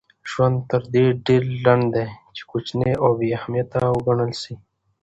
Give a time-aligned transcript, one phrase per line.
[0.31, 4.53] ژوند تر دې ډېر لنډ دئ، چي کوچني او بې اهمیت وګڼل سئ.